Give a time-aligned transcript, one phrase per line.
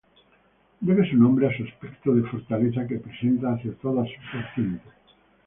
[0.79, 4.93] Debe su nombre a su aspecto de fortaleza que presenta hacia todas sus vertientes.